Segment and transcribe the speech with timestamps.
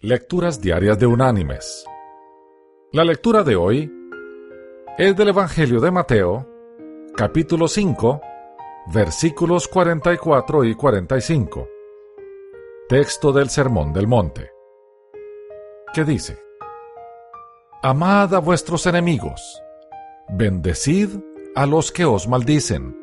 [0.00, 1.84] Lecturas Diarias de Unánimes.
[2.92, 3.92] La lectura de hoy
[4.96, 6.48] es del Evangelio de Mateo,
[7.16, 8.20] capítulo 5,
[8.94, 11.68] versículos 44 y 45.
[12.88, 14.52] Texto del Sermón del Monte.
[15.92, 16.38] Que dice,
[17.82, 19.60] Amad a vuestros enemigos,
[20.28, 21.08] bendecid
[21.56, 22.96] a los que os maldicen,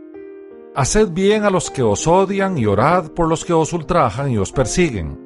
[0.74, 4.38] haced bien a los que os odian y orad por los que os ultrajan y
[4.38, 5.25] os persiguen,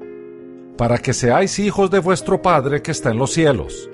[0.80, 3.92] para que seáis hijos de vuestro Padre que está en los cielos,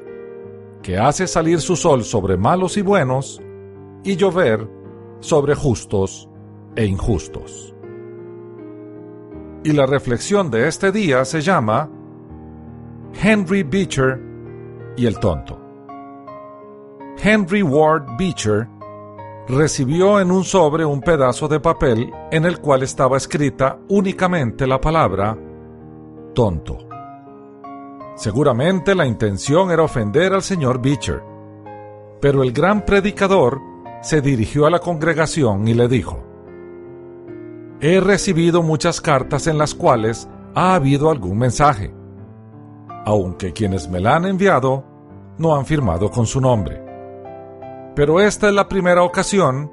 [0.83, 3.41] que hace salir su sol sobre malos y buenos,
[4.03, 4.69] y llover
[5.19, 6.29] sobre justos
[6.75, 7.73] e injustos.
[9.63, 11.89] Y la reflexión de este día se llama
[13.19, 14.21] Henry Beecher
[14.95, 15.59] y el tonto.
[17.17, 18.67] Henry Ward Beecher
[19.47, 24.79] recibió en un sobre un pedazo de papel en el cual estaba escrita únicamente la
[24.79, 25.35] palabra
[26.35, 26.77] tonto.
[28.15, 31.23] Seguramente la intención era ofender al señor Beecher,
[32.21, 33.59] pero el gran predicador
[34.01, 36.23] se dirigió a la congregación y le dijo,
[37.81, 41.93] He recibido muchas cartas en las cuales ha habido algún mensaje,
[43.05, 44.85] aunque quienes me la han enviado
[45.37, 46.81] no han firmado con su nombre.
[47.95, 49.71] Pero esta es la primera ocasión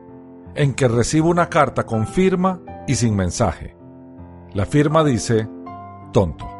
[0.54, 3.76] en que recibo una carta con firma y sin mensaje.
[4.52, 5.48] La firma dice,
[6.12, 6.51] tonto.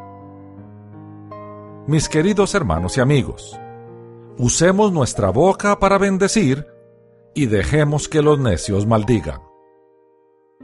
[1.87, 3.59] Mis queridos hermanos y amigos,
[4.39, 6.65] usemos nuestra boca para bendecir
[7.35, 9.43] y dejemos que los necios maldigan.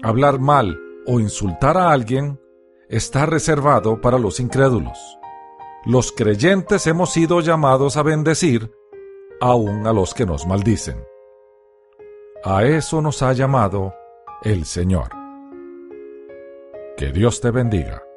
[0.00, 2.40] Hablar mal o insultar a alguien
[2.88, 4.96] está reservado para los incrédulos.
[5.84, 8.70] Los creyentes hemos sido llamados a bendecir
[9.40, 11.02] aun a los que nos maldicen.
[12.44, 13.92] A eso nos ha llamado
[14.42, 15.08] el Señor.
[16.96, 18.07] Que Dios te bendiga.